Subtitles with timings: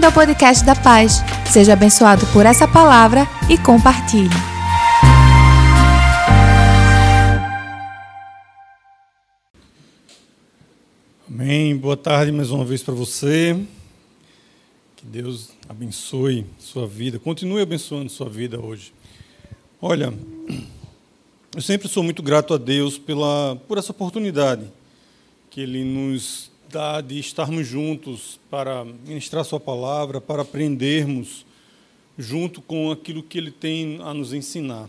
[0.00, 1.18] Bem-vindo ao podcast da Paz.
[1.52, 4.30] Seja abençoado por essa palavra e compartilhe.
[11.28, 11.76] Amém.
[11.76, 13.62] Boa tarde mais uma vez para você.
[14.96, 17.18] Que Deus abençoe sua vida.
[17.18, 18.94] Continue abençoando sua vida hoje.
[19.82, 20.14] Olha,
[21.54, 24.64] eu sempre sou muito grato a Deus pela, por essa oportunidade
[25.50, 26.49] que Ele nos
[27.06, 31.44] de estarmos juntos para ministrar Sua palavra, para aprendermos
[32.16, 34.88] junto com aquilo que Ele tem a nos ensinar.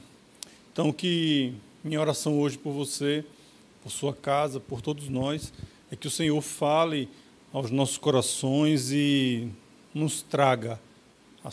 [0.72, 3.24] Então, que minha oração hoje por você,
[3.82, 5.52] por sua casa, por todos nós,
[5.92, 7.10] é que o Senhor fale
[7.52, 9.50] aos nossos corações e
[9.94, 10.80] nos traga
[11.44, 11.50] a,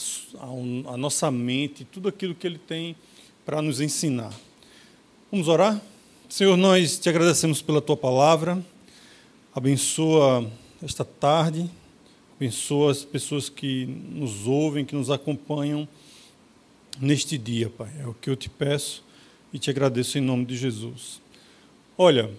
[0.93, 2.95] a nossa mente tudo aquilo que Ele tem
[3.45, 4.33] para nos ensinar.
[5.31, 5.81] Vamos orar?
[6.29, 8.63] Senhor, nós te agradecemos pela tua palavra.
[9.59, 10.49] Abençoa
[10.81, 11.69] esta tarde,
[12.37, 15.89] abençoa as pessoas que nos ouvem, que nos acompanham
[17.01, 17.91] neste dia, Pai.
[17.99, 19.03] É o que eu te peço
[19.53, 21.21] e te agradeço em nome de Jesus.
[21.99, 22.31] Olha,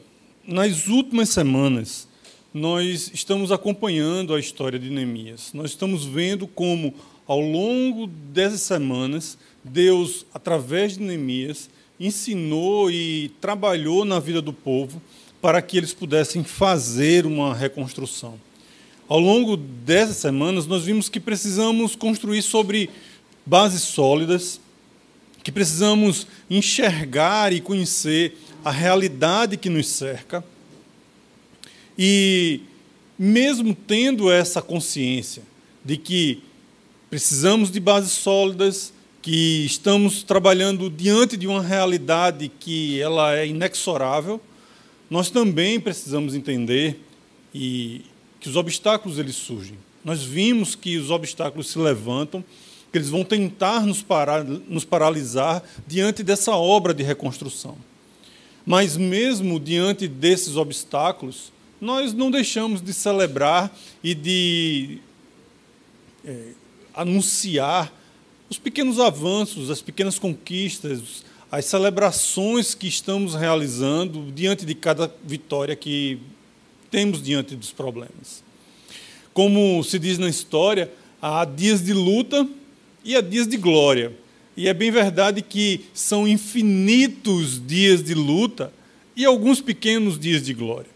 [0.47, 2.07] nas últimas semanas,
[2.53, 5.51] nós estamos acompanhando a história de Neemias.
[5.53, 6.93] Nós estamos vendo como,
[7.27, 15.01] ao longo dessas semanas, Deus, através de Neemias, ensinou e trabalhou na vida do povo
[15.41, 18.39] para que eles pudessem fazer uma reconstrução.
[19.07, 22.89] Ao longo dessas semanas, nós vimos que precisamos construir sobre
[23.45, 24.59] bases sólidas,
[25.43, 30.43] que precisamos enxergar e conhecer a realidade que nos cerca.
[31.97, 32.61] E,
[33.17, 35.41] mesmo tendo essa consciência
[35.83, 36.43] de que
[37.09, 44.39] precisamos de bases sólidas, que estamos trabalhando diante de uma realidade que ela é inexorável,
[45.09, 46.99] nós também precisamos entender
[47.53, 48.01] e
[48.39, 49.77] que os obstáculos eles surgem.
[50.03, 52.43] Nós vimos que os obstáculos se levantam,
[52.91, 57.77] que eles vão tentar nos, parar, nos paralisar diante dessa obra de reconstrução.
[58.65, 64.99] Mas mesmo diante desses obstáculos, nós não deixamos de celebrar e de
[66.25, 66.51] é,
[66.93, 67.93] anunciar
[68.49, 75.75] os pequenos avanços, as pequenas conquistas, as celebrações que estamos realizando diante de cada vitória
[75.75, 76.19] que
[76.91, 78.43] temos diante dos problemas.
[79.33, 82.47] Como se diz na história, há dias de luta
[83.03, 84.13] e há dias de glória.
[84.55, 88.71] E é bem verdade que são infinitos dias de luta
[89.15, 90.89] e alguns pequenos dias de glória.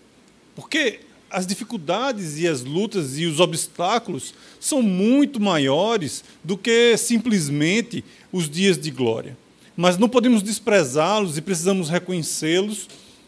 [0.56, 1.00] Porque
[1.31, 8.47] as dificuldades e as lutas e os obstáculos são muito maiores do que simplesmente os
[8.47, 9.36] dias de glória
[9.75, 12.88] mas não podemos desprezá-los e precisamos reconhecê-los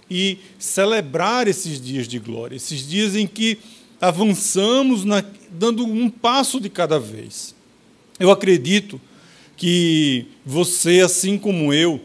[0.10, 3.58] e celebrar esses dias de glória, esses dias em que
[4.00, 7.56] avançamos na, dando um passo de cada vez.
[8.20, 9.02] Eu acredito
[9.58, 12.00] que você, assim como eu,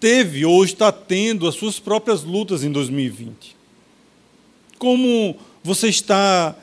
[0.00, 3.56] teve ou está tendo as suas próprias lutas em 2020.
[4.78, 6.56] Como você está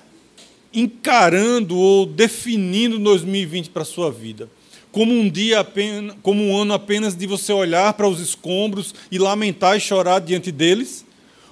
[0.73, 4.49] encarando ou definindo 2020 para a sua vida?
[4.91, 9.17] Como um dia apenas, como um ano apenas de você olhar para os escombros e
[9.17, 11.05] lamentar e chorar diante deles?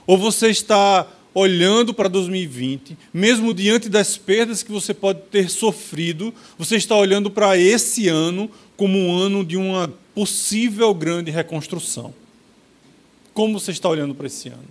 [0.06, 6.34] Ou você está olhando para 2020, mesmo diante das perdas que você pode ter sofrido,
[6.58, 12.12] você está olhando para esse ano como um ano de uma possível grande reconstrução?
[13.36, 14.66] Como você está olhando para esse ano?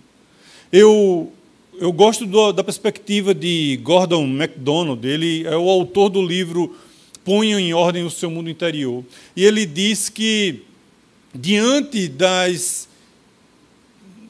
[0.71, 1.31] Eu
[1.79, 6.75] eu gosto do, da perspectiva de Gordon MacDonald, ele é o autor do livro
[7.27, 9.03] ponham em ordem o seu mundo interior.
[9.35, 10.61] E ele diz que,
[11.35, 12.87] diante das,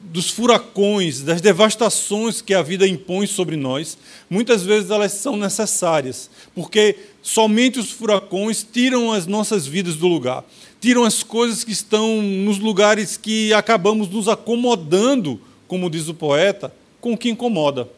[0.02, 3.96] dos furacões, das devastações que a vida impõe sobre nós,
[4.28, 10.44] muitas vezes elas são necessárias, porque somente os furacões tiram as nossas vidas do lugar,
[10.80, 16.74] tiram as coisas que estão nos lugares que acabamos nos acomodando, como diz o poeta,
[17.00, 17.88] com o que incomoda.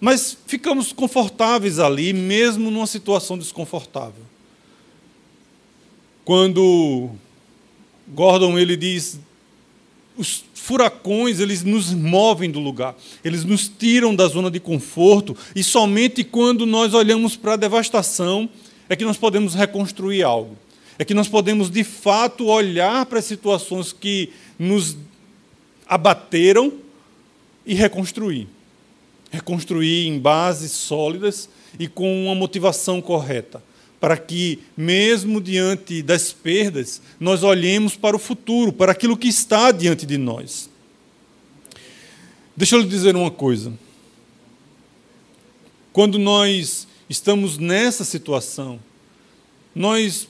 [0.00, 4.24] Mas ficamos confortáveis ali, mesmo numa situação desconfortável.
[6.24, 7.10] Quando
[8.08, 9.20] Gordon ele diz,
[10.16, 15.62] os furacões eles nos movem do lugar, eles nos tiram da zona de conforto e
[15.62, 18.48] somente quando nós olhamos para a devastação
[18.88, 20.56] é que nós podemos reconstruir algo.
[20.98, 24.96] É que nós podemos de fato olhar para as situações que nos
[25.86, 26.72] abateram
[27.66, 28.46] e reconstruir
[29.30, 31.48] reconstruir em bases sólidas
[31.78, 33.62] e com uma motivação correta,
[34.00, 39.70] para que, mesmo diante das perdas, nós olhemos para o futuro, para aquilo que está
[39.70, 40.68] diante de nós.
[42.56, 43.72] Deixa eu lhe dizer uma coisa.
[45.92, 48.80] Quando nós estamos nessa situação,
[49.74, 50.28] nós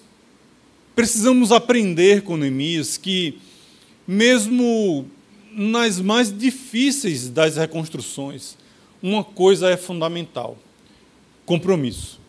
[0.95, 3.39] precisamos aprender com Neemias que,
[4.07, 5.07] mesmo
[5.53, 8.57] nas mais difíceis das reconstruções,
[9.03, 10.59] uma coisa é fundamental:
[11.47, 12.21] compromisso.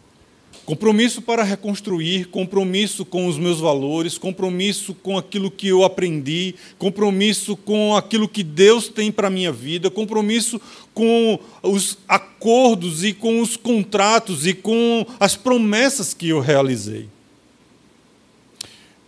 [0.65, 7.57] Compromisso para reconstruir, compromisso com os meus valores, compromisso com aquilo que eu aprendi, compromisso
[7.57, 10.61] com aquilo que Deus tem para a minha vida, compromisso
[10.93, 17.09] com os acordos e com os contratos e com as promessas que eu realizei.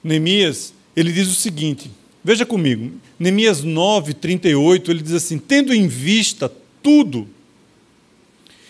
[0.04, 1.90] Neemias, ele diz o seguinte,
[2.24, 6.52] veja comigo, Neemias 9, 38, ele diz assim: tendo em vista
[6.82, 7.28] tudo,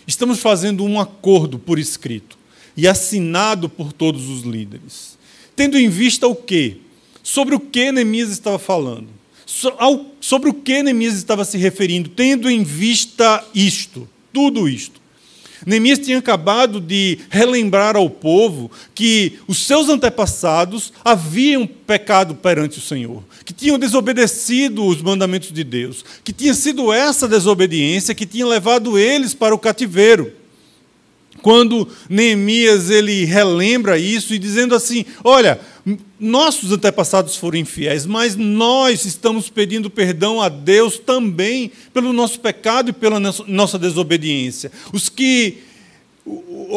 [0.08, 2.38] estamos fazendo um acordo por escrito
[2.76, 5.18] e assinado por todos os líderes.
[5.56, 6.78] Tendo em vista o quê?
[7.22, 9.08] Sobre o que Neemias estava falando?
[10.20, 12.10] Sobre o que Neemias estava se referindo?
[12.10, 15.03] Tendo em vista isto, tudo isto.
[15.66, 22.82] Neemias tinha acabado de relembrar ao povo que os seus antepassados haviam pecado perante o
[22.82, 28.46] Senhor, que tinham desobedecido os mandamentos de Deus, que tinha sido essa desobediência que tinha
[28.46, 30.43] levado eles para o cativeiro.
[31.44, 35.60] Quando Neemias ele relembra isso e dizendo assim: Olha,
[36.18, 42.92] nossos antepassados foram infiéis, mas nós estamos pedindo perdão a Deus também pelo nosso pecado
[42.92, 44.72] e pela nossa desobediência.
[44.94, 45.58] Os que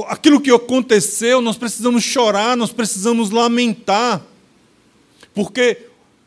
[0.08, 4.20] aquilo que aconteceu, nós precisamos chorar, nós precisamos lamentar.
[5.32, 5.78] Porque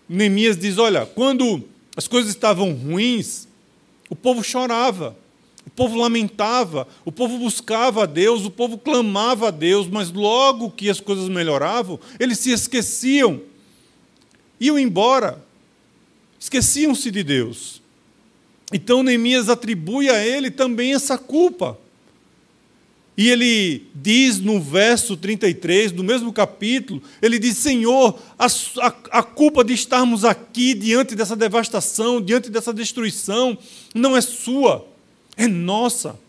[0.08, 1.62] Neemias diz: olha, quando
[1.94, 3.50] as coisas estavam ruins,
[4.10, 5.18] o povo chorava.
[5.66, 10.72] O povo lamentava, o povo buscava a Deus, o povo clamava a Deus, mas logo
[10.72, 13.42] que as coisas melhoravam, eles se esqueciam,
[14.60, 15.44] iam embora,
[16.40, 17.82] esqueciam-se de Deus.
[18.72, 21.78] Então Neemias atribui a ele também essa culpa.
[23.18, 29.24] E ele diz no verso 33 do mesmo capítulo: ele diz, Senhor, a, a, a,
[29.24, 33.58] culpa de estarmos aqui diante dessa devastação, diante dessa destruição,
[33.94, 34.88] não é sua,
[35.40, 36.20] é nossa.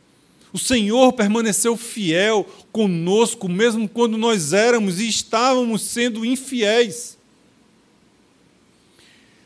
[0.52, 7.18] O Senhor permaneceu fiel conosco, mesmo quando nós éramos e estávamos sendo infiéis.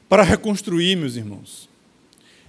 [0.09, 1.69] Para reconstruir, meus irmãos,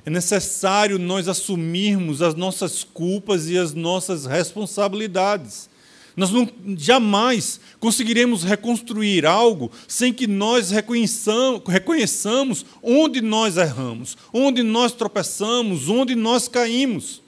[0.05, 5.69] é necessário nós assumirmos as nossas culpas e as nossas responsabilidades.
[6.15, 14.63] Nós não, jamais conseguiremos reconstruir algo sem que nós reconheçamos, reconheçamos onde nós erramos, onde
[14.63, 17.21] nós tropeçamos, onde nós caímos.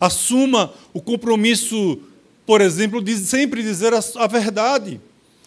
[0.00, 1.98] Assuma o compromisso,
[2.46, 5.00] por exemplo, de sempre dizer a, a verdade,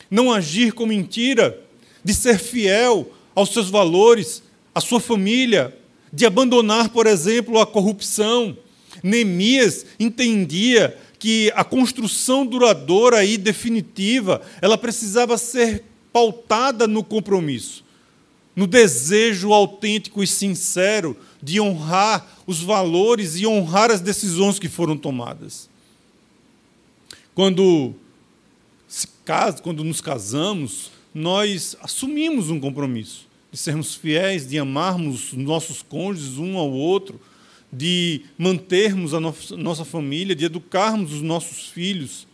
[0.09, 1.59] não agir com mentira,
[2.03, 4.43] de ser fiel aos seus valores,
[4.75, 5.75] à sua família,
[6.13, 8.55] de abandonar, por exemplo, a corrupção.
[9.01, 17.83] Neemias entendia que a construção duradoura e definitiva, ela precisava ser pautada no compromisso,
[18.55, 24.97] no desejo autêntico e sincero de honrar os valores e honrar as decisões que foram
[24.97, 25.69] tomadas.
[27.35, 27.93] Quando
[28.87, 35.83] se casa, quando nos casamos, nós assumimos um compromisso de sermos fiéis, de amarmos nossos
[35.83, 37.21] cônjuges um ao outro,
[37.71, 42.27] de mantermos a nossa família, de educarmos os nossos filhos.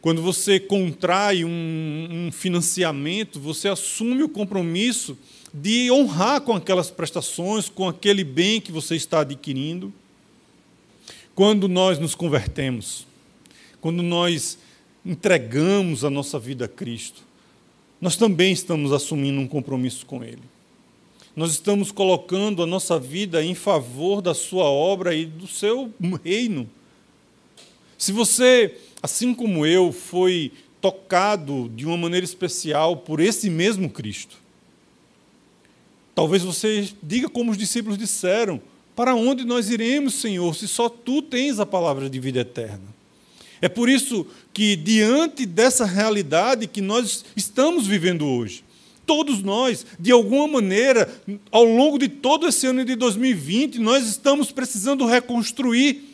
[0.00, 5.16] Quando você contrai um, um, financiamento, você assume o compromisso
[5.52, 9.92] de honrar com aquelas prestações, com aquele bem que você está adquirindo.
[11.34, 13.06] Quando nós nos convertemos,
[13.80, 14.58] quando nós
[15.04, 17.22] entregamos a nossa vida a Cristo,
[18.00, 20.42] nós também estamos assumindo um compromisso com Ele.
[21.34, 25.92] Nós estamos colocando a nossa vida em favor da sua obra e do seu
[26.24, 26.68] reino.
[27.96, 34.38] Se você, assim como eu, foi tocado de uma maneira especial por esse mesmo Cristo,
[36.14, 38.60] talvez você diga como os discípulos disseram:
[38.96, 42.90] Para onde nós iremos, Senhor, se só tu tens a palavra de vida eterna?
[43.62, 48.64] É por isso que, diante dessa realidade que nós estamos vivendo hoje,
[49.10, 51.12] todos nós, de alguma maneira,
[51.50, 56.08] ao longo de todo esse ano de 2020, nós estamos precisando reconstruir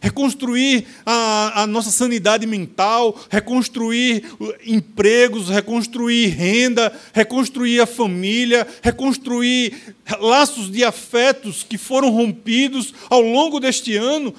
[0.00, 4.24] reconstruir a, a, nossa sanidade mental, reconstruir
[4.66, 13.60] empregos, reconstruir renda, reconstruir a família, reconstruir laços de afetos que foram rompidos ao longo
[13.60, 14.34] deste ano.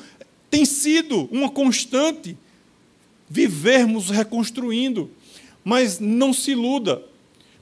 [0.49, 2.35] Tem sido uma constante
[3.29, 5.09] vivermos reconstruindo.
[5.63, 7.03] Mas não se iluda,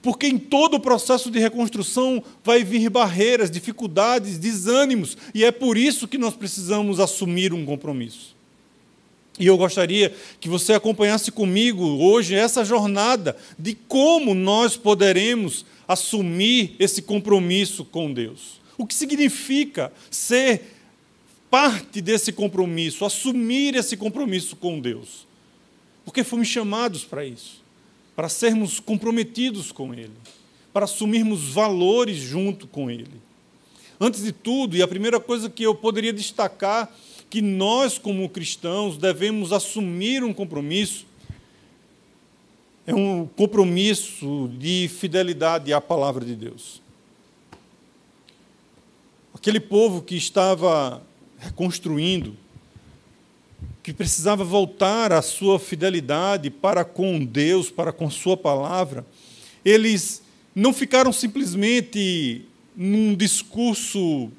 [0.02, 5.78] porque em todo o processo de reconstrução vai vir barreiras, dificuldades, desânimos, e é por
[5.78, 8.36] isso que nós precisamos assumir um compromisso.
[9.40, 16.76] E eu gostaria que você acompanhasse comigo hoje essa jornada de como nós poderemos assumir
[16.78, 18.60] esse compromisso com Deus.
[18.78, 20.76] O que significa ser
[21.50, 25.26] parte desse compromisso, assumir esse compromisso com Deus.
[26.06, 27.59] Porque fomos chamados para isso,
[28.20, 30.12] para sermos comprometidos com Ele,
[30.74, 33.14] para assumirmos valores junto com Ele.
[33.98, 36.94] Antes de tudo, e a primeira coisa que eu poderia destacar
[37.30, 41.06] que nós, como cristãos, devemos assumir um compromisso.
[42.86, 46.82] É um compromisso de fidelidade à palavra de Deus.
[49.34, 51.02] Aquele povo que estava
[51.38, 52.36] reconstruindo,
[53.82, 59.06] que precisava voltar à sua fidelidade para com Deus, para com Sua palavra,
[59.64, 60.22] eles
[60.54, 62.44] não ficaram simplesmente
[62.76, 64.32] num discurso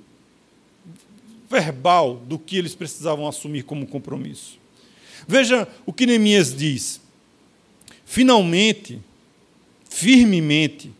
[1.48, 4.58] verbal do que eles precisavam assumir como compromisso.
[5.26, 7.00] Veja o que Neemias diz.
[8.04, 9.00] Finalmente,
[9.88, 10.92] firmemente,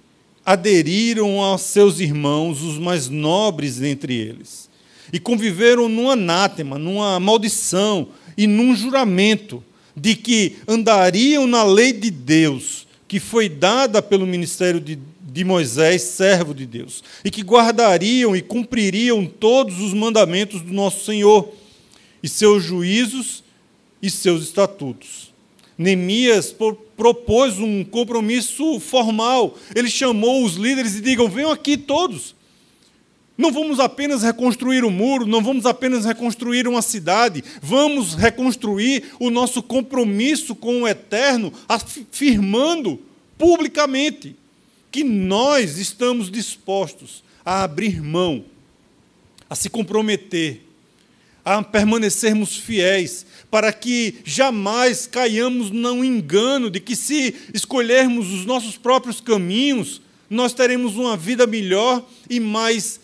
[0.45, 4.69] aderiram aos seus irmãos, os mais nobres entre eles,
[5.13, 8.09] e conviveram num anátema, numa maldição
[8.41, 9.63] e num juramento
[9.95, 14.99] de que andariam na lei de Deus, que foi dada pelo ministério de
[15.33, 21.05] de Moisés, servo de Deus, e que guardariam e cumpririam todos os mandamentos do nosso
[21.05, 21.53] Senhor,
[22.23, 23.45] e seus juízos
[24.03, 25.33] e seus estatutos.
[25.79, 26.53] Neemias
[26.97, 29.57] propôs um compromisso formal.
[29.75, 32.35] Ele chamou os líderes e digam: venham aqui todos.
[33.41, 39.31] Não vamos apenas reconstruir o muro, não vamos apenas reconstruir uma cidade, vamos reconstruir o
[39.31, 43.01] nosso compromisso com o eterno, afirmando
[43.39, 44.37] publicamente
[44.93, 48.45] que nós estamos dispostos a abrir mão,
[49.49, 50.61] a se comprometer,
[51.43, 58.77] a permanecermos fiéis, para que jamais caiamos no engano de que, se escolhermos os nossos
[58.77, 63.00] próprios caminhos, nós teremos uma vida melhor e mais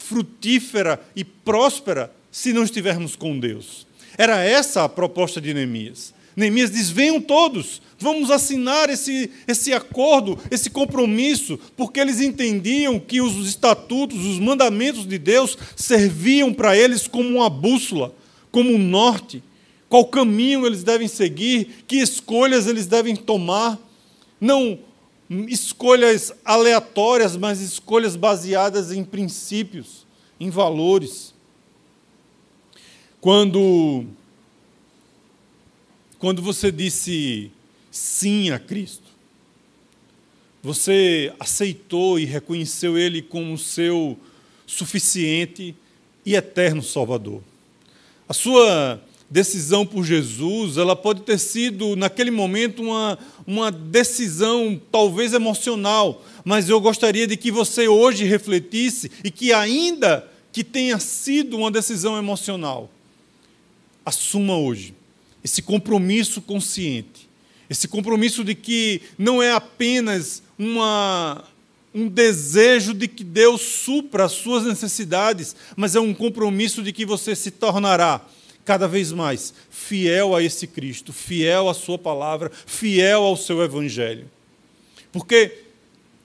[0.00, 3.86] frutífera e próspera se não estivermos com Deus.
[4.18, 6.12] Era essa a proposta de Neemias.
[6.34, 13.20] Neemias diz: venham todos, vamos assinar esse, esse acordo, esse compromisso, porque eles entendiam que
[13.20, 18.14] os estatutos, os mandamentos de Deus serviam para eles como uma bússola,
[18.50, 19.42] como um norte,
[19.88, 23.78] qual caminho eles devem seguir, que escolhas eles devem tomar.
[24.40, 24.78] Não
[25.48, 30.04] escolhas aleatórias, mas escolhas baseadas em princípios,
[30.40, 31.32] em valores.
[33.20, 34.06] Quando
[36.18, 37.50] quando você disse
[37.90, 39.08] sim a Cristo,
[40.62, 44.18] você aceitou e reconheceu Ele como seu
[44.66, 45.74] suficiente
[46.26, 47.42] e eterno Salvador.
[48.28, 55.32] A sua decisão por Jesus, ela pode ter sido, naquele momento, uma, uma decisão talvez
[55.32, 61.56] emocional, mas eu gostaria de que você hoje refletisse e que, ainda que tenha sido
[61.56, 62.90] uma decisão emocional,
[64.04, 64.94] assuma hoje
[65.44, 67.28] esse compromisso consciente,
[67.68, 71.44] esse compromisso de que não é apenas uma,
[71.94, 77.06] um desejo de que Deus supra as suas necessidades, mas é um compromisso de que
[77.06, 78.20] você se tornará
[78.70, 84.30] cada vez mais fiel a esse Cristo, fiel à Sua palavra, fiel ao seu Evangelho.
[85.10, 85.64] Porque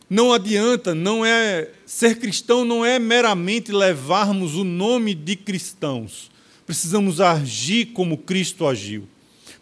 [0.07, 6.29] não adianta, não é ser cristão não é meramente levarmos o nome de cristãos,
[6.67, 9.07] Precisamos agir como Cristo agiu.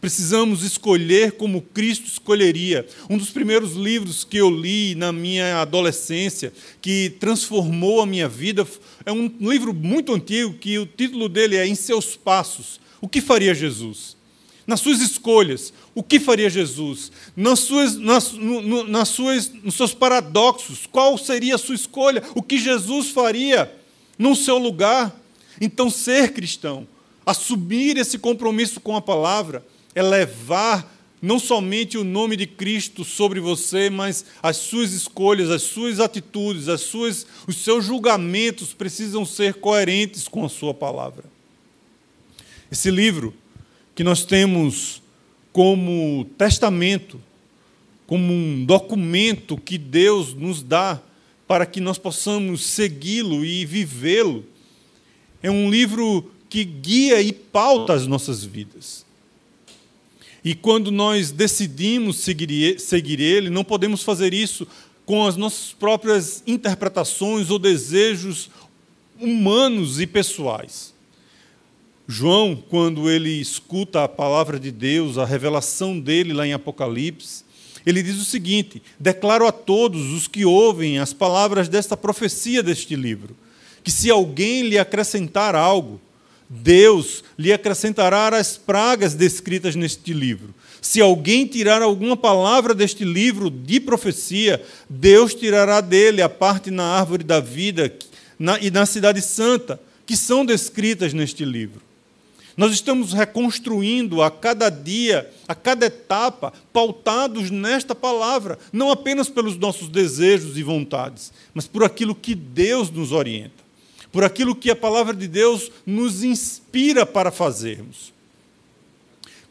[0.04, 2.86] Precisamos escolher como Cristo escolheria.
[3.10, 8.68] Um dos primeiros livros que eu li na minha adolescência, que transformou a minha vida,
[9.06, 12.82] é um livro muito antigo, que o título dele é Em Seus Passos.
[13.00, 14.18] O que faria Jesus?
[14.68, 17.10] Nas suas escolhas, o que faria Jesus?
[17.34, 22.22] Nas suas, nas, no, nas suas, nos seus paradoxos, qual seria a sua escolha?
[22.36, 23.74] O que Jesus faria
[24.20, 25.18] no seu lugar?
[25.62, 26.86] Então, ser cristão
[27.26, 30.92] Assumir esse compromisso com a palavra é levar
[31.24, 36.68] não somente o nome de Cristo sobre você, mas as suas escolhas, as suas atitudes,
[36.68, 41.24] as suas, os seus julgamentos precisam ser coerentes com a sua palavra.
[42.70, 43.34] Esse livro
[43.96, 45.02] que nós temos
[45.54, 47.22] como testamento,
[48.06, 51.02] como um documento que Deus nos dá
[51.48, 54.44] para que nós possamos segui-lo e vivê-lo,
[55.42, 59.06] é um livro que guia e pauta as nossas vidas.
[60.44, 64.68] E quando nós decidimos seguir, seguir Ele, não podemos fazer isso
[65.06, 68.50] com as nossas próprias interpretações ou desejos
[69.20, 70.94] humanos e pessoais.
[72.08, 77.46] João, quando ele escuta a palavra de Deus, a revelação dele lá em Apocalipse,
[77.86, 82.96] ele diz o seguinte: Declaro a todos os que ouvem as palavras desta profecia deste
[82.96, 83.36] livro,
[83.84, 86.00] que se alguém lhe acrescentar algo,
[86.62, 90.54] Deus lhe acrescentará as pragas descritas neste livro.
[90.80, 96.84] Se alguém tirar alguma palavra deste livro de profecia, Deus tirará dele a parte na
[96.84, 97.92] árvore da vida
[98.62, 101.82] e na cidade santa, que são descritas neste livro.
[102.56, 109.58] Nós estamos reconstruindo a cada dia, a cada etapa, pautados nesta palavra, não apenas pelos
[109.58, 113.63] nossos desejos e vontades, mas por aquilo que Deus nos orienta,
[114.14, 118.14] por aquilo que a palavra de Deus nos inspira para fazermos.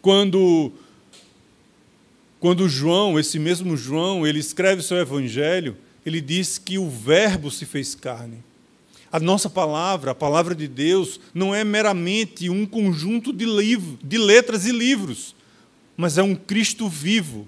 [0.01, 0.73] Quando
[2.39, 7.65] quando João, esse mesmo João, ele escreve seu evangelho, ele diz que o verbo se
[7.65, 8.39] fez carne.
[9.13, 14.19] A nossa palavra, a palavra de Deus, não é meramente um conjunto de, livro, de
[14.19, 15.37] letras e livros,
[15.97, 17.47] mas é um Cristo vivo,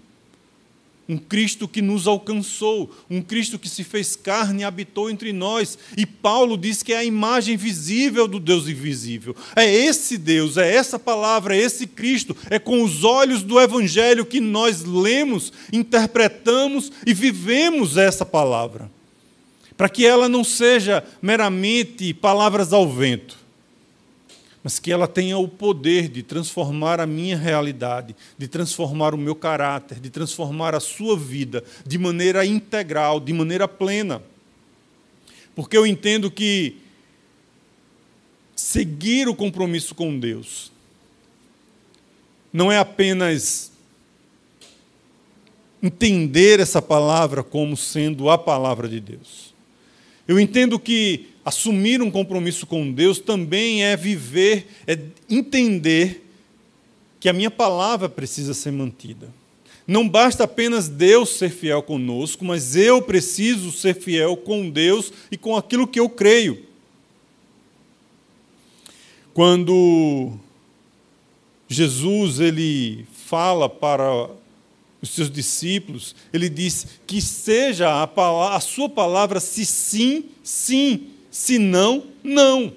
[1.08, 5.78] um Cristo que nos alcançou, um Cristo que se fez carne e habitou entre nós.
[5.96, 9.36] E Paulo diz que é a imagem visível do Deus invisível.
[9.54, 14.24] É esse Deus, é essa palavra, é esse Cristo, é com os olhos do Evangelho
[14.24, 18.90] que nós lemos, interpretamos e vivemos essa palavra
[19.76, 23.36] para que ela não seja meramente palavras ao vento,
[24.64, 29.36] mas que ela tenha o poder de transformar a minha realidade, de transformar o meu
[29.36, 34.22] caráter, de transformar a sua vida de maneira integral, de maneira plena.
[35.54, 36.78] Porque eu entendo que
[38.56, 40.72] seguir o compromisso com Deus
[42.50, 43.70] não é apenas
[45.82, 49.54] entender essa palavra como sendo a palavra de Deus
[50.26, 54.98] eu entendo que assumir um compromisso com Deus também é viver, é
[55.28, 56.24] entender
[57.20, 59.32] que a minha palavra precisa ser mantida.
[59.86, 65.36] Não basta apenas Deus ser fiel conosco, mas eu preciso ser fiel com Deus e
[65.36, 66.64] com aquilo que eu creio.
[69.34, 70.32] Quando
[71.68, 74.30] Jesus ele fala para
[75.02, 81.08] os seus discípulos, ele diz que seja a, palavra, a sua palavra se sim, sim,
[81.34, 82.72] se não, não.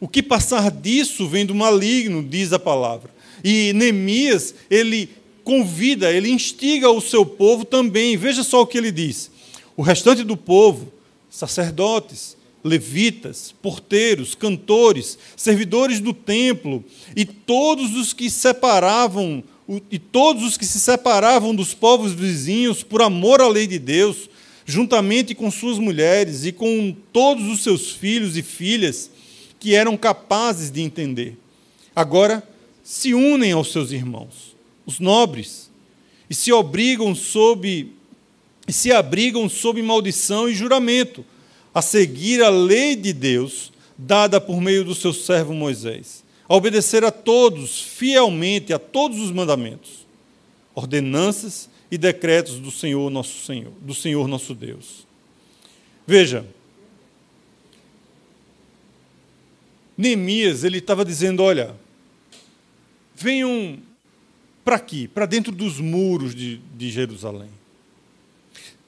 [0.00, 3.10] O que passar disso vem do maligno, diz a palavra.
[3.44, 5.10] E Neemias, ele
[5.44, 8.16] convida, ele instiga o seu povo também.
[8.16, 9.30] Veja só o que ele diz.
[9.76, 10.90] O restante do povo,
[11.28, 16.82] sacerdotes, levitas, porteiros, cantores, servidores do templo
[17.14, 19.44] e todos os que separavam
[19.90, 24.30] e todos os que se separavam dos povos vizinhos por amor à lei de Deus,
[24.64, 29.10] juntamente com suas mulheres e com todos os seus filhos e filhas
[29.58, 31.36] que eram capazes de entender.
[31.94, 32.42] Agora
[32.82, 35.70] se unem aos seus irmãos, os nobres,
[36.28, 37.92] e se obrigam sob
[38.66, 41.24] se abrigam sob maldição e juramento
[41.74, 47.04] a seguir a lei de Deus dada por meio do seu servo Moisés a obedecer
[47.04, 50.06] a todos, fielmente, a todos os mandamentos,
[50.74, 55.06] ordenanças e decretos do Senhor nosso Senhor, do Senhor nosso Deus.
[56.06, 56.46] Veja,
[59.96, 61.74] Neemias, ele estava dizendo, olha,
[63.14, 63.78] venham
[64.64, 67.50] para aqui, para dentro dos muros de, de Jerusalém.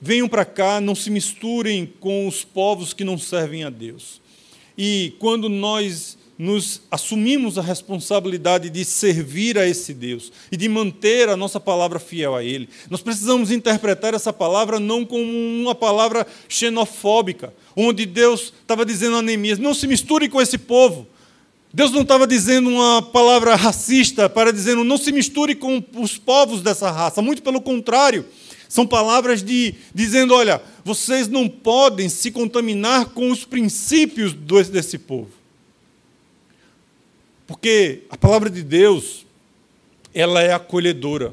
[0.00, 4.20] Venham para cá, não se misturem com os povos que não servem a Deus.
[4.76, 11.28] E quando nós nos assumimos a responsabilidade de servir a esse Deus e de manter
[11.28, 12.68] a nossa palavra fiel a Ele.
[12.90, 19.22] Nós precisamos interpretar essa palavra não como uma palavra xenofóbica, onde Deus estava dizendo a
[19.22, 21.06] Neemias: não se misture com esse povo.
[21.72, 26.62] Deus não estava dizendo uma palavra racista para dizendo não se misture com os povos
[26.62, 28.24] dessa raça, muito pelo contrário.
[28.68, 35.30] São palavras de dizendo, olha, vocês não podem se contaminar com os princípios desse povo.
[37.46, 39.24] Porque a palavra de Deus,
[40.12, 41.32] ela é acolhedora.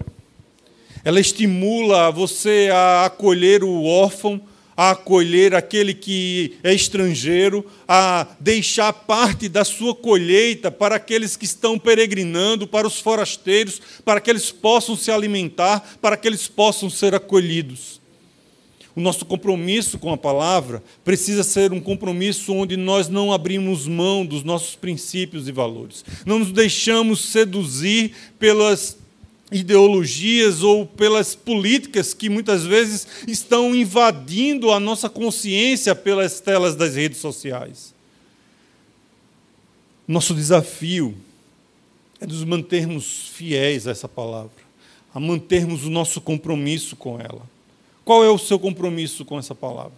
[1.04, 4.42] Ela estimula você a acolher o órfão,
[4.76, 11.46] a acolher aquele que é estrangeiro, a deixar parte da sua colheita para aqueles que
[11.46, 16.90] estão peregrinando, para os forasteiros, para que eles possam se alimentar, para que eles possam
[16.90, 18.03] ser acolhidos.
[18.96, 24.24] O nosso compromisso com a palavra precisa ser um compromisso onde nós não abrimos mão
[24.24, 26.06] dos nossos princípios e valores.
[26.26, 28.98] Não nos deixamos seduzir pelas
[29.52, 36.96] ideologias ou pelas políticas que muitas vezes estão invadindo a nossa consciência pelas telas das
[36.96, 37.94] redes sociais.
[40.08, 41.16] Nosso desafio
[42.20, 44.52] é nos mantermos fiéis a essa palavra,
[45.14, 47.53] a mantermos o nosso compromisso com ela.
[48.06, 49.98] Qual é o seu compromisso com essa palavra?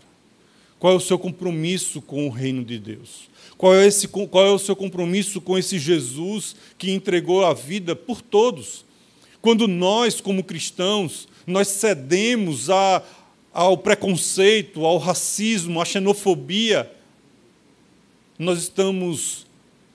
[0.80, 3.30] Qual é o seu compromisso com o reino de Deus?
[3.58, 7.96] Qual é, esse, qual é o seu compromisso com esse Jesus que entregou a vida
[7.96, 8.84] por todos?
[9.42, 13.02] Quando nós, como cristãos, nós cedemos a,
[13.54, 16.92] ao preconceito, ao racismo, à xenofobia,
[18.38, 19.46] nós estamos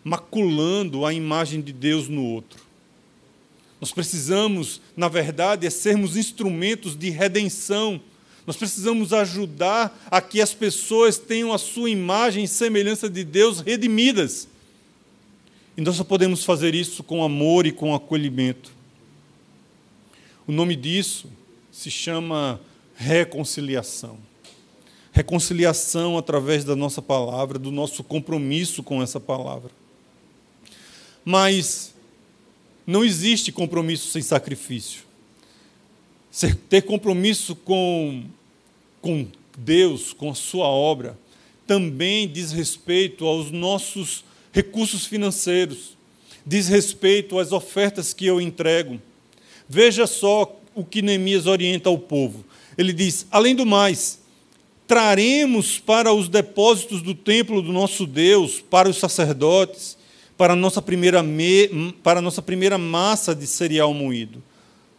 [0.02, 2.69] maculando a imagem de Deus no outro.
[3.80, 8.00] Nós precisamos, na verdade, é sermos instrumentos de redenção.
[8.46, 13.60] Nós precisamos ajudar a que as pessoas tenham a sua imagem e semelhança de Deus
[13.60, 14.48] redimidas.
[15.76, 18.70] E nós só podemos fazer isso com amor e com acolhimento.
[20.46, 21.30] O nome disso
[21.72, 22.60] se chama
[22.94, 24.18] reconciliação.
[25.10, 29.70] Reconciliação através da nossa palavra, do nosso compromisso com essa palavra.
[31.24, 31.94] Mas
[32.90, 35.02] não existe compromisso sem sacrifício.
[36.68, 38.24] Ter compromisso com,
[39.00, 39.26] com
[39.56, 41.18] Deus, com a Sua obra,
[41.66, 45.96] também diz respeito aos nossos recursos financeiros,
[46.44, 49.00] diz respeito às ofertas que eu entrego.
[49.68, 52.44] Veja só o que Neemias orienta ao povo.
[52.76, 54.18] Ele diz: além do mais,
[54.88, 59.96] traremos para os depósitos do templo do nosso Deus, para os sacerdotes,
[60.40, 64.42] para a nossa primeira, me, para nossa primeira massa de cereal moído,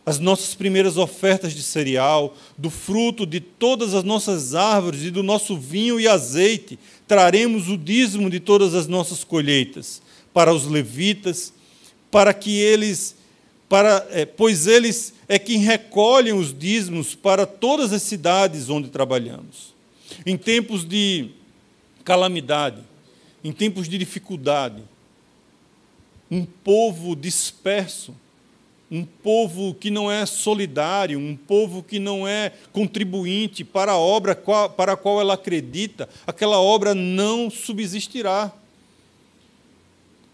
[0.05, 5.23] as nossas primeiras ofertas de cereal, do fruto de todas as nossas árvores e do
[5.23, 6.77] nosso vinho e azeite,
[7.07, 9.99] traremos o dízimo de todas as nossas colheitas
[10.31, 11.51] para os levitas,
[12.11, 13.15] para que eles,
[13.67, 19.73] para, é, pois eles é quem recolhem os dízimos para todas as cidades onde trabalhamos.
[20.23, 21.31] Em tempos de
[22.05, 22.83] calamidade,
[23.43, 24.83] em tempos de dificuldade,
[26.31, 28.15] um povo disperso,
[28.89, 34.33] um povo que não é solidário, um povo que não é contribuinte para a obra
[34.35, 38.51] para a qual ela acredita, aquela obra não subsistirá.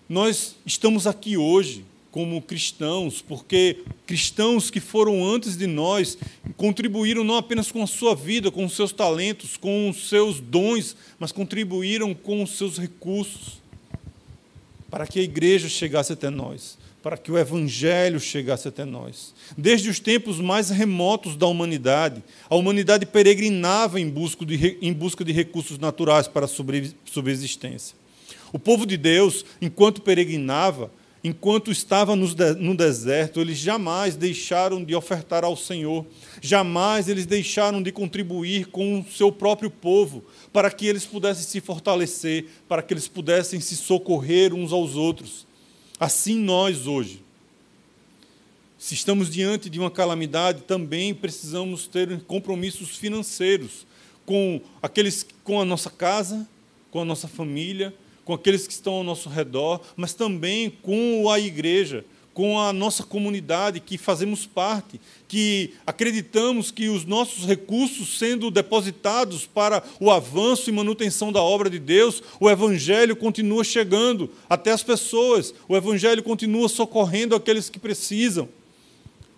[0.08, 6.18] Nós estamos aqui hoje como cristãos, porque cristãos que foram antes de nós
[6.56, 10.96] contribuíram não apenas com a sua vida, com os seus talentos, com os seus dons,
[11.20, 13.62] mas contribuíram com os seus recursos
[14.90, 19.34] para que a igreja chegasse até nós, para que o evangelho chegasse até nós.
[19.58, 25.24] Desde os tempos mais remotos da humanidade, a humanidade peregrinava em busca de, em busca
[25.24, 26.50] de recursos naturais para a
[27.06, 27.96] subsistência.
[28.52, 30.92] O povo de Deus, enquanto peregrinava,
[31.24, 36.06] enquanto estava no deserto, eles jamais deixaram de ofertar ao Senhor,
[36.42, 41.60] jamais eles deixaram de contribuir com o seu próprio povo, para que eles pudessem se
[41.60, 45.46] fortalecer, para que eles pudessem se socorrer uns aos outros.
[46.00, 47.24] Assim nós hoje.
[48.78, 53.88] Se estamos diante de uma calamidade, também precisamos ter compromissos financeiros
[54.24, 56.48] com aqueles com a nossa casa,
[56.92, 57.94] com a nossa família,
[58.28, 63.02] com aqueles que estão ao nosso redor, mas também com a igreja, com a nossa
[63.02, 70.70] comunidade que fazemos parte, que acreditamos que os nossos recursos sendo depositados para o avanço
[70.70, 76.22] e manutenção da obra de Deus, o Evangelho continua chegando até as pessoas, o Evangelho
[76.22, 78.50] continua socorrendo aqueles que precisam.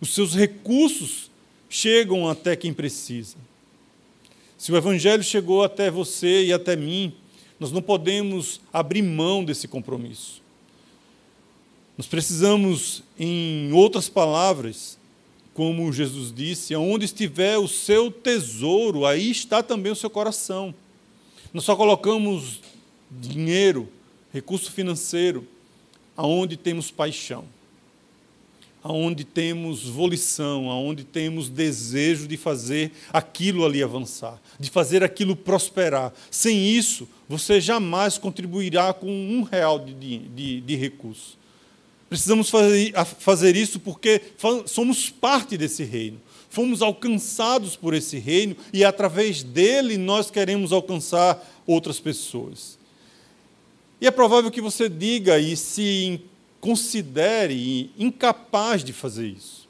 [0.01, 1.29] Os seus recursos
[1.69, 3.35] chegam até quem precisa.
[4.57, 7.13] Se o Evangelho chegou até você e até mim,
[7.59, 10.41] nós não podemos abrir mão desse compromisso.
[11.97, 14.97] Nós precisamos, em outras palavras,
[15.53, 20.73] como Jesus disse, onde estiver o seu tesouro, aí está também o seu coração.
[21.53, 22.61] Nós só colocamos
[23.11, 23.89] dinheiro,
[24.31, 25.45] recurso financeiro,
[26.15, 27.45] aonde temos paixão
[28.83, 36.13] aonde temos volição, aonde temos desejo de fazer aquilo ali avançar, de fazer aquilo prosperar.
[36.31, 41.37] Sem isso, você jamais contribuirá com um real de, de, de recurso.
[42.09, 44.21] Precisamos fazer, fazer isso porque
[44.65, 46.19] somos parte desse reino.
[46.49, 52.79] Fomos alcançados por esse reino e, através dele, nós queremos alcançar outras pessoas.
[54.01, 56.21] E é provável que você diga e se
[56.59, 59.67] considere incapaz de fazer isso.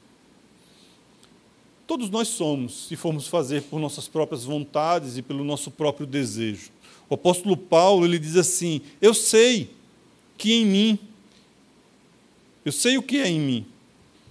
[1.86, 6.70] Todos nós somos, se formos fazer por nossas próprias vontades e pelo nosso próprio desejo.
[7.08, 9.70] O apóstolo Paulo, ele diz assim: Eu sei
[10.38, 10.98] que em mim,
[12.64, 13.66] eu sei o que é em mim.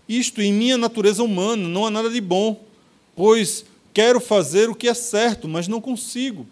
[0.08, 2.64] Isto em minha natureza humana não há nada de bom,
[3.16, 6.48] pois quero fazer o que é certo, mas não consigo.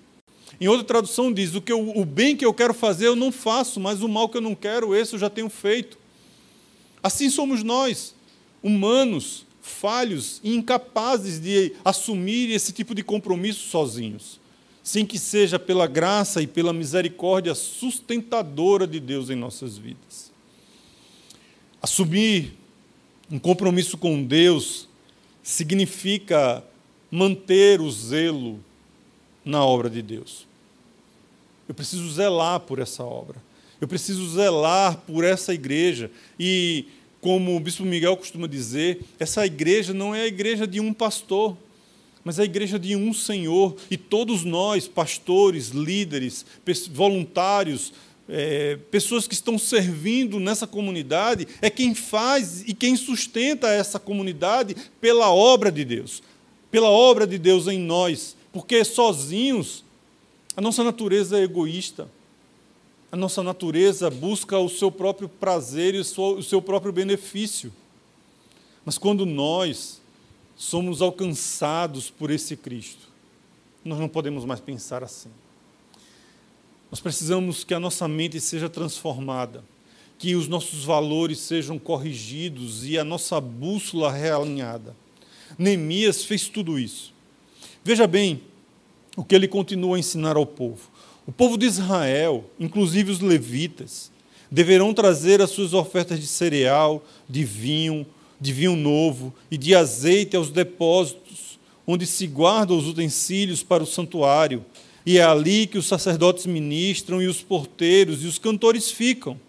[0.60, 3.32] Em outra tradução diz: o, que eu, o bem que eu quero fazer eu não
[3.32, 5.98] faço, mas o mal que eu não quero, esse eu já tenho feito.
[7.02, 8.15] Assim somos nós,
[8.62, 14.39] humanos, falhos e incapazes de assumir esse tipo de compromisso sozinhos,
[14.82, 20.32] sem que seja pela graça e pela misericórdia sustentadora de Deus em nossas vidas.
[21.82, 22.54] Assumir
[23.30, 24.88] um compromisso com Deus
[25.43, 26.63] significa
[27.12, 28.60] manter o zelo
[29.46, 30.46] na obra de Deus.
[31.67, 33.36] Eu preciso zelar por essa obra.
[33.80, 36.10] Eu preciso zelar por essa igreja.
[36.39, 36.86] E,
[37.21, 41.58] como o bispo Miguel costuma dizer, essa igreja não é a igreja de um pastor,
[42.23, 43.75] mas é a igreja de um Senhor.
[43.91, 46.45] E todos nós, pastores, líderes,
[46.91, 47.93] voluntários,
[48.30, 54.75] é, pessoas que estão servindo nessa comunidade, é quem faz e quem sustenta essa comunidade
[54.99, 56.21] pela obra de Deus,
[56.69, 59.86] pela obra de Deus em nós, porque sozinhos
[60.58, 62.10] a nossa natureza é egoísta.
[63.12, 67.72] A nossa natureza busca o seu próprio prazer e o seu próprio benefício.
[68.84, 70.02] Mas quando nós
[70.56, 73.08] somos alcançados por esse Cristo,
[73.86, 75.30] nós não podemos mais pensar assim.
[76.89, 79.63] Nós precisamos que a nossa mente seja transformada,
[80.17, 84.96] que os nossos valores sejam corrigidos e a nossa bússola realinhada.
[85.56, 87.13] Neemias fez tudo isso.
[87.84, 88.41] Veja bem,
[89.17, 90.89] o que ele continua a ensinar ao povo.
[91.25, 94.12] O povo de Israel, inclusive os levitas,
[94.49, 98.06] deverão trazer as suas ofertas de cereal, de vinho,
[98.39, 103.88] de vinho novo e de azeite aos depósitos, onde se guardam os utensílios para o
[103.88, 104.63] santuário,
[105.06, 109.39] e é ali que os sacerdotes ministram e os porteiros e os cantores ficam.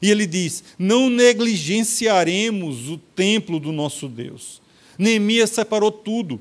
[0.00, 4.62] E ele diz: Não negligenciaremos o templo do nosso Deus.
[4.96, 6.40] Neemias separou tudo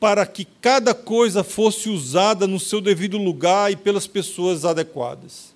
[0.00, 5.54] para que cada coisa fosse usada no seu devido lugar e pelas pessoas adequadas.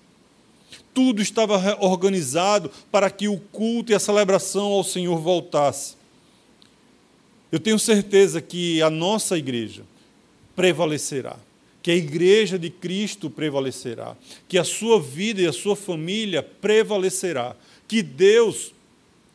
[0.93, 5.95] Tudo estava organizado para que o culto e a celebração ao Senhor voltasse.
[7.51, 9.83] Eu tenho certeza que a nossa igreja
[10.55, 11.37] prevalecerá,
[11.81, 14.15] que a igreja de Cristo prevalecerá,
[14.47, 17.55] que a sua vida e a sua família prevalecerá,
[17.87, 18.73] que Deus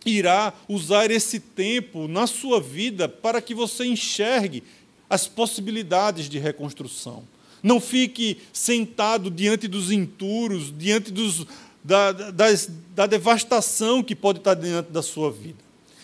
[0.05, 4.63] irá usar esse tempo na sua vida para que você enxergue
[5.11, 7.25] as possibilidades de reconstrução.
[7.63, 11.47] Não fique sentado diante dos enturos, diante dos,
[11.83, 15.59] da, das, da devastação que pode estar diante da sua vida.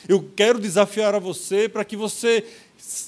[0.09, 2.45] Eu quero desafiar a você para que você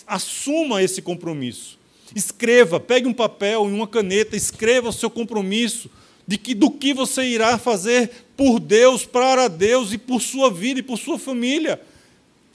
[0.07, 1.79] assuma esse compromisso.
[2.15, 5.91] Escreva, pegue um papel e uma caneta, escreva o seu compromisso
[6.27, 10.81] de que do que você irá fazer por Deus, para Deus e por sua vida
[10.81, 11.81] e por sua família.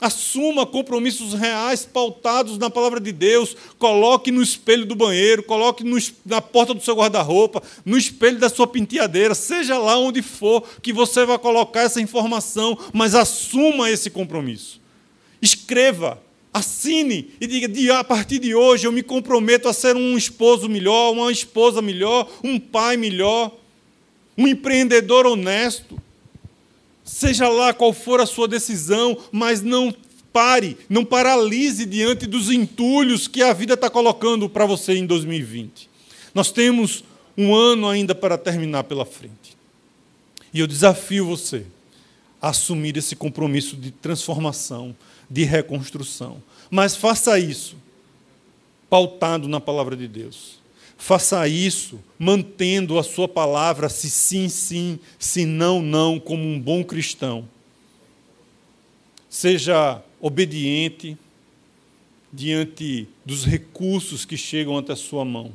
[0.02, 3.56] Assuma compromissos reais pautados na palavra de Deus.
[3.78, 8.50] Coloque no espelho do banheiro, coloque no, na porta do seu guarda-roupa, no espelho da
[8.50, 14.10] sua penteadeira, seja lá onde for que você vai colocar essa informação, mas assuma esse
[14.10, 14.82] compromisso.
[15.42, 16.22] Escreva,
[16.54, 21.12] assine e diga: a partir de hoje eu me comprometo a ser um esposo melhor,
[21.12, 23.52] uma esposa melhor, um pai melhor,
[24.38, 25.98] um empreendedor honesto.
[27.04, 29.94] Seja lá qual for a sua decisão, mas não
[30.32, 35.90] pare, não paralise diante dos entulhos que a vida está colocando para você em 2020.
[36.34, 37.04] Nós temos
[37.38, 39.56] um ano ainda para terminar pela frente.
[40.54, 41.66] E eu desafio você
[42.42, 44.96] a assumir esse compromisso de transformação,
[45.30, 46.42] de reconstrução.
[46.70, 47.76] Mas faça isso
[48.90, 50.63] pautado na palavra de Deus.
[50.98, 56.84] Faça isso mantendo a sua palavra, se sim, sim, se não, não, como um bom
[56.84, 57.48] cristão.
[59.30, 61.18] Seja obediente
[62.32, 65.52] diante dos recursos que chegam até a sua mão.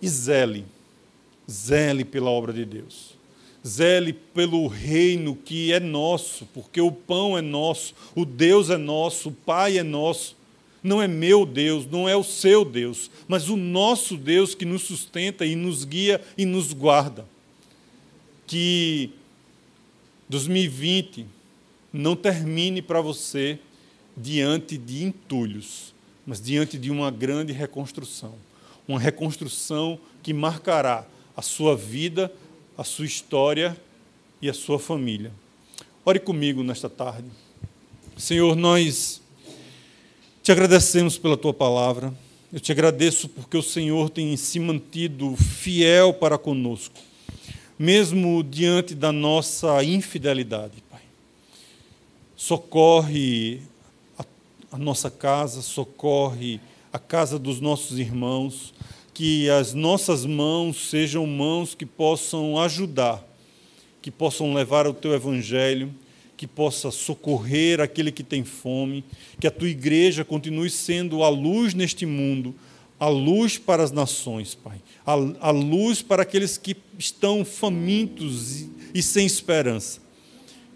[0.00, 0.64] E zele,
[1.50, 3.14] zele pela obra de Deus.
[3.66, 9.28] Zele pelo reino que é nosso, porque o pão é nosso, o Deus é nosso,
[9.28, 10.37] o Pai é nosso
[10.82, 14.82] não é meu Deus, não é o seu Deus, mas o nosso Deus que nos
[14.82, 17.26] sustenta e nos guia e nos guarda.
[18.46, 19.10] Que
[20.28, 21.26] 2020
[21.92, 23.58] não termine para você
[24.16, 25.94] diante de entulhos,
[26.26, 28.34] mas diante de uma grande reconstrução.
[28.86, 32.32] Uma reconstrução que marcará a sua vida,
[32.76, 33.76] a sua história
[34.40, 35.32] e a sua família.
[36.04, 37.28] Ore comigo nesta tarde.
[38.16, 39.20] Senhor, nós
[40.48, 42.10] te agradecemos pela tua palavra.
[42.50, 46.94] Eu te agradeço porque o Senhor tem se mantido fiel para conosco,
[47.78, 51.02] mesmo diante da nossa infidelidade, Pai.
[52.34, 53.60] Socorre
[54.18, 54.24] a,
[54.72, 56.58] a nossa casa, socorre
[56.90, 58.72] a casa dos nossos irmãos,
[59.12, 63.22] que as nossas mãos sejam mãos que possam ajudar,
[64.00, 65.94] que possam levar o teu evangelho,
[66.38, 69.04] que possa socorrer aquele que tem fome,
[69.40, 72.54] que a tua igreja continue sendo a luz neste mundo,
[72.98, 78.70] a luz para as nações, Pai, a, a luz para aqueles que estão famintos e,
[78.94, 80.00] e sem esperança.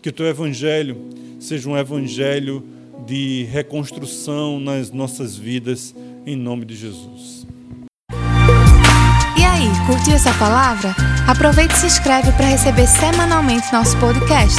[0.02, 2.66] Que o teu evangelho seja um evangelho
[3.06, 5.94] de reconstrução nas nossas vidas,
[6.26, 7.46] em nome de Jesus.
[9.38, 10.92] E aí, curtiu essa palavra?
[11.28, 14.58] Aproveite e se inscreve para receber semanalmente nosso podcast.